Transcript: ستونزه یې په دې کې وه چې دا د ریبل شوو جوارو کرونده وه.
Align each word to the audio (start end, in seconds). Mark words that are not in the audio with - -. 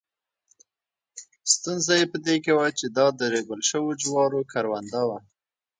ستونزه 1.53 1.93
یې 1.99 2.05
په 2.11 2.17
دې 2.25 2.35
کې 2.43 2.51
وه 2.57 2.67
چې 2.79 2.85
دا 2.97 3.07
د 3.19 3.21
ریبل 3.33 3.59
شوو 3.69 3.91
جوارو 4.01 4.39
کرونده 4.51 5.01
وه. 5.09 5.19